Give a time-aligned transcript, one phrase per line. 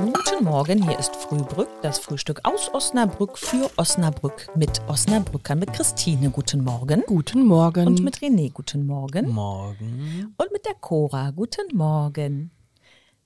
[0.00, 6.30] Guten Morgen, hier ist Frühbrück, das Frühstück aus Osnabrück für Osnabrück mit Osnabrückern, mit Christine.
[6.30, 7.02] Guten Morgen.
[7.06, 7.86] Guten Morgen.
[7.86, 8.50] Und mit René.
[8.50, 9.28] Guten Morgen.
[9.28, 10.34] Morgen.
[10.38, 11.32] Und mit der Cora.
[11.32, 12.50] Guten Morgen.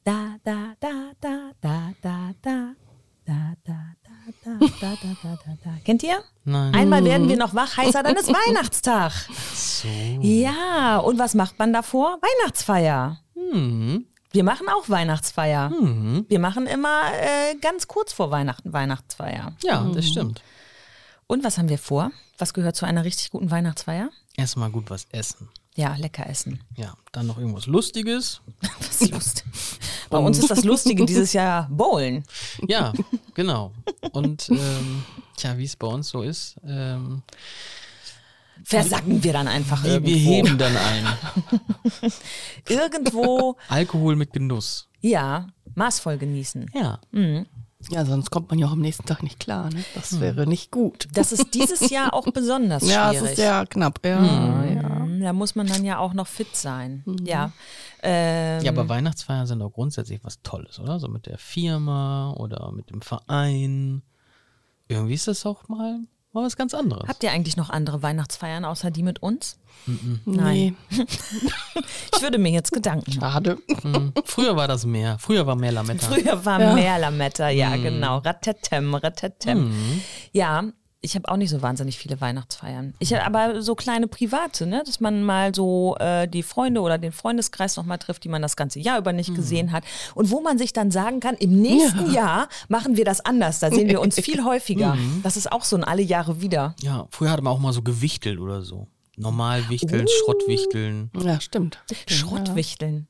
[0.03, 2.73] Da, da, da, da, da, da, da.
[3.25, 5.71] Da, da, da, da, da, da, da, da, da.
[5.85, 6.19] Kennt ihr?
[6.45, 6.75] Nein.
[6.75, 9.13] Einmal werden wir noch wach, heißer, dann ist Weihnachtstag.
[9.55, 9.89] So.
[10.21, 12.19] Ja, und was macht man davor?
[12.21, 13.21] Weihnachtsfeier.
[13.35, 14.07] Hm.
[14.35, 15.71] Wir machen auch Weihnachtsfeier.
[15.71, 16.27] Hm.
[16.29, 19.53] Wir machen immer äh, ganz kurz vor Weihnachten Weihnachtsfeier.
[19.63, 20.43] Ja, das stimmt.
[21.29, 22.11] Und was haben wir vor?
[22.37, 24.11] Was gehört zu einer richtig guten Weihnachtsfeier?
[24.37, 25.49] Erstmal gut was essen.
[25.77, 26.61] Ja, lecker essen.
[26.75, 28.41] Ja, dann noch irgendwas Lustiges.
[28.81, 29.45] Das ist lustig.
[30.11, 32.25] Bei uns ist das Lustige dieses Jahr Bowlen.
[32.67, 32.93] Ja,
[33.35, 33.71] genau.
[34.11, 35.05] Und ähm,
[35.37, 37.23] tja, wie es bei uns so ist, ähm,
[38.65, 40.11] Versacken wir dann einfach wir, irgendwo.
[40.11, 41.07] wir heben dann ein.
[42.69, 44.89] Irgendwo, Alkohol mit Genuss.
[45.01, 46.71] ja, maßvoll genießen.
[46.75, 47.01] Ja.
[47.91, 49.69] Ja, sonst kommt man ja auch am nächsten Tag nicht klar.
[49.71, 49.85] Ne?
[49.95, 51.07] Das wäre nicht gut.
[51.13, 52.95] Das ist dieses Jahr auch besonders schwierig.
[52.97, 53.99] Ja, es ist sehr knapp.
[54.05, 54.83] Ja, ja.
[55.05, 57.05] Mm, Da muss man dann ja auch noch fit sein.
[57.25, 57.53] Ja.
[58.03, 60.99] Ähm, Ja, aber Weihnachtsfeiern sind auch grundsätzlich was Tolles, oder?
[60.99, 64.03] So mit der Firma oder mit dem Verein.
[64.89, 65.99] Irgendwie ist das auch mal,
[66.35, 67.09] mal was ganz anderes.
[67.09, 69.59] Habt ihr eigentlich noch andere Weihnachtsfeiern außer die mit uns?
[70.25, 70.75] Nee,
[72.15, 73.21] Ich würde mir jetzt Gedanken machen.
[73.45, 73.59] schade.
[73.83, 74.13] Hm.
[74.25, 75.19] Früher war das mehr.
[75.19, 76.07] Früher war mehr Lametta.
[76.07, 76.75] Früher war Ja.
[76.75, 78.19] mehr Lametta, ja, genau.
[78.19, 79.73] Ratetem, ratetem.
[80.33, 80.65] Ja,
[81.05, 82.95] ich habe auch nicht so wahnsinnig viele Weihnachtsfeiern.
[82.99, 86.97] Ich habe aber so kleine private, ne, dass man mal so äh, die Freunde oder
[86.99, 90.31] den Freundeskreis noch mal trifft, die man das ganze Jahr über nicht gesehen hat und
[90.31, 93.61] wo man sich dann sagen kann, im nächsten Jahr machen wir das anders.
[93.61, 94.97] Da sehen wir uns viel häufiger.
[95.23, 96.75] Das ist auch so ein alle Jahre wieder.
[96.81, 98.87] Ja, früher hatte man auch mal so gewichtelt oder so.
[99.17, 101.11] Normal wichteln, Schrottwichteln.
[101.17, 101.79] Ja, stimmt.
[102.07, 103.07] Schrottwichteln.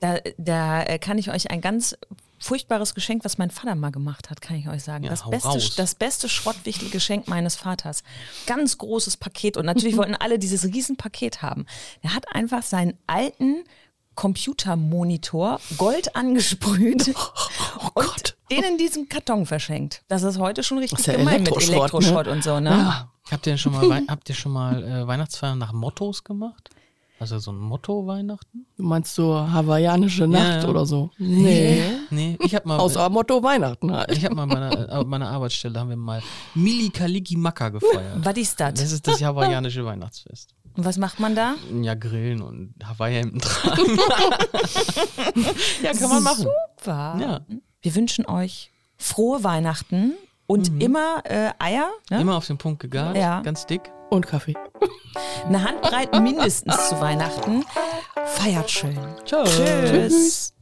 [0.00, 1.96] Da, da äh, kann ich euch ein ganz
[2.38, 5.04] furchtbares Geschenk, was mein Vater mal gemacht hat, kann ich euch sagen.
[5.04, 5.74] Ja, das, hau beste, raus.
[5.76, 8.02] das beste Schrottwichtelgeschenk meines Vaters.
[8.46, 11.66] Ganz großes Paket und natürlich wollten alle dieses Riesenpaket haben.
[12.02, 13.64] Er hat einfach seinen alten
[14.14, 17.14] Computermonitor Gold angesprüht
[17.94, 20.02] und den in diesem Karton verschenkt.
[20.08, 22.32] Das ist heute schon richtig ja gemein mit Elektroschrott, ne?
[22.32, 22.70] Und so, ne?
[22.70, 23.12] Ja.
[23.30, 26.70] Habt ihr schon mal, habt ihr schon mal äh, Weihnachtsfeiern nach Mottos gemacht?
[27.20, 28.66] Also so ein Motto-Weihnachten?
[28.76, 30.68] Du meinst so hawaiianische Nacht ja.
[30.68, 31.10] oder so?
[31.18, 31.82] Nee.
[32.10, 32.78] Nee, ich hab mal.
[32.80, 34.12] Außer Motto Weihnachten halt.
[34.12, 36.22] Ich habe mal meine, äh, meine Arbeitsstelle haben wir mal
[36.54, 38.24] Mili Kaliki Maka gefeiert.
[38.24, 38.74] Was ist das?
[38.74, 40.54] Das ist das hawaiianische Weihnachtsfest.
[40.76, 41.56] Und was macht man da?
[41.82, 43.98] Ja, grillen und Hawaii-Hemden tragen.
[45.82, 46.46] ja, kann man machen.
[46.76, 47.18] Super.
[47.20, 47.40] Ja.
[47.82, 50.14] Wir wünschen euch frohe Weihnachten
[50.46, 51.90] und immer äh, Eier.
[52.10, 52.20] Ne?
[52.20, 53.40] Immer auf den Punkt gegart, Ja.
[53.42, 53.90] ganz dick.
[54.10, 54.54] Und Kaffee.
[55.46, 57.64] Eine Handbreit mindestens zu Weihnachten.
[58.24, 58.98] Feiert schön.
[59.24, 59.44] Ciao.
[59.44, 60.54] Tschüss.